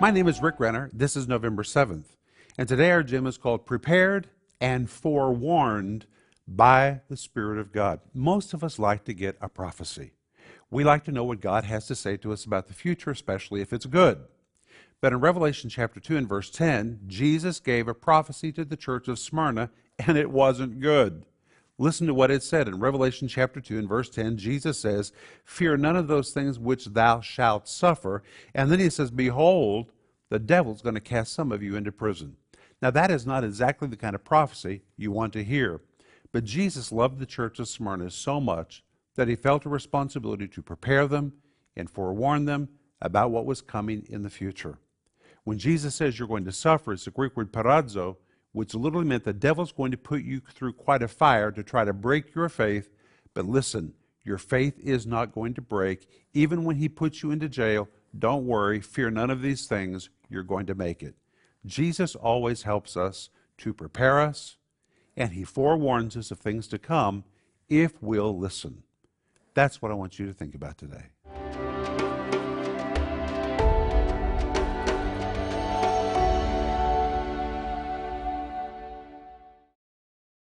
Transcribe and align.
My 0.00 0.10
name 0.10 0.28
is 0.28 0.40
Rick 0.40 0.54
Renner. 0.58 0.88
This 0.94 1.14
is 1.14 1.28
November 1.28 1.62
7th. 1.62 2.16
And 2.56 2.66
today 2.66 2.90
our 2.90 3.02
gym 3.02 3.26
is 3.26 3.36
called 3.36 3.66
Prepared 3.66 4.30
and 4.58 4.88
Forewarned 4.88 6.06
by 6.48 7.02
the 7.10 7.18
Spirit 7.18 7.58
of 7.58 7.70
God. 7.70 8.00
Most 8.14 8.54
of 8.54 8.64
us 8.64 8.78
like 8.78 9.04
to 9.04 9.12
get 9.12 9.36
a 9.42 9.50
prophecy. 9.50 10.12
We 10.70 10.84
like 10.84 11.04
to 11.04 11.12
know 11.12 11.24
what 11.24 11.42
God 11.42 11.64
has 11.64 11.86
to 11.88 11.94
say 11.94 12.16
to 12.16 12.32
us 12.32 12.46
about 12.46 12.68
the 12.68 12.72
future, 12.72 13.10
especially 13.10 13.60
if 13.60 13.74
it's 13.74 13.84
good. 13.84 14.20
But 15.02 15.12
in 15.12 15.20
Revelation 15.20 15.68
chapter 15.68 16.00
2 16.00 16.16
and 16.16 16.26
verse 16.26 16.48
10, 16.48 17.00
Jesus 17.06 17.60
gave 17.60 17.86
a 17.86 17.92
prophecy 17.92 18.52
to 18.52 18.64
the 18.64 18.78
church 18.78 19.06
of 19.06 19.18
Smyrna, 19.18 19.68
and 19.98 20.16
it 20.16 20.30
wasn't 20.30 20.80
good. 20.80 21.26
Listen 21.80 22.06
to 22.06 22.12
what 22.12 22.30
it 22.30 22.42
said 22.42 22.68
in 22.68 22.78
Revelation 22.78 23.26
chapter 23.26 23.58
2 23.58 23.78
and 23.78 23.88
verse 23.88 24.10
10. 24.10 24.36
Jesus 24.36 24.78
says, 24.78 25.12
Fear 25.46 25.78
none 25.78 25.96
of 25.96 26.08
those 26.08 26.30
things 26.30 26.58
which 26.58 26.84
thou 26.84 27.22
shalt 27.22 27.66
suffer. 27.66 28.22
And 28.54 28.70
then 28.70 28.78
he 28.78 28.90
says, 28.90 29.10
Behold, 29.10 29.90
the 30.28 30.38
devil's 30.38 30.82
going 30.82 30.96
to 30.96 31.00
cast 31.00 31.32
some 31.32 31.50
of 31.50 31.62
you 31.62 31.76
into 31.76 31.90
prison. 31.90 32.36
Now, 32.82 32.90
that 32.90 33.10
is 33.10 33.26
not 33.26 33.44
exactly 33.44 33.88
the 33.88 33.96
kind 33.96 34.14
of 34.14 34.22
prophecy 34.22 34.82
you 34.98 35.10
want 35.10 35.32
to 35.32 35.42
hear. 35.42 35.80
But 36.32 36.44
Jesus 36.44 36.92
loved 36.92 37.18
the 37.18 37.24
church 37.24 37.58
of 37.58 37.66
Smyrna 37.66 38.10
so 38.10 38.42
much 38.42 38.84
that 39.16 39.28
he 39.28 39.34
felt 39.34 39.64
a 39.64 39.70
responsibility 39.70 40.48
to 40.48 40.60
prepare 40.60 41.06
them 41.06 41.32
and 41.74 41.88
forewarn 41.88 42.44
them 42.44 42.68
about 43.00 43.30
what 43.30 43.46
was 43.46 43.62
coming 43.62 44.04
in 44.10 44.20
the 44.22 44.28
future. 44.28 44.76
When 45.44 45.56
Jesus 45.56 45.94
says 45.94 46.18
you're 46.18 46.28
going 46.28 46.44
to 46.44 46.52
suffer, 46.52 46.92
it's 46.92 47.06
the 47.06 47.10
Greek 47.10 47.38
word 47.38 47.54
peirazo, 47.54 48.16
which 48.52 48.74
literally 48.74 49.06
meant 49.06 49.24
the 49.24 49.32
devil's 49.32 49.72
going 49.72 49.90
to 49.90 49.96
put 49.96 50.22
you 50.22 50.40
through 50.52 50.72
quite 50.72 51.02
a 51.02 51.08
fire 51.08 51.50
to 51.52 51.62
try 51.62 51.84
to 51.84 51.92
break 51.92 52.34
your 52.34 52.48
faith. 52.48 52.90
But 53.34 53.46
listen, 53.46 53.94
your 54.24 54.38
faith 54.38 54.78
is 54.78 55.06
not 55.06 55.32
going 55.32 55.54
to 55.54 55.60
break. 55.60 56.08
Even 56.34 56.64
when 56.64 56.76
he 56.76 56.88
puts 56.88 57.22
you 57.22 57.30
into 57.30 57.48
jail, 57.48 57.88
don't 58.18 58.46
worry, 58.46 58.80
fear 58.80 59.10
none 59.10 59.30
of 59.30 59.42
these 59.42 59.66
things. 59.66 60.10
You're 60.28 60.42
going 60.42 60.66
to 60.66 60.74
make 60.74 61.02
it. 61.02 61.14
Jesus 61.64 62.14
always 62.14 62.62
helps 62.62 62.96
us 62.96 63.30
to 63.58 63.74
prepare 63.74 64.20
us, 64.20 64.56
and 65.16 65.32
he 65.32 65.44
forewarns 65.44 66.16
us 66.16 66.30
of 66.30 66.38
things 66.38 66.66
to 66.68 66.78
come 66.78 67.24
if 67.68 68.02
we'll 68.02 68.36
listen. 68.36 68.82
That's 69.54 69.82
what 69.82 69.90
I 69.90 69.94
want 69.94 70.18
you 70.18 70.26
to 70.26 70.32
think 70.32 70.54
about 70.54 70.78
today. 70.78 71.06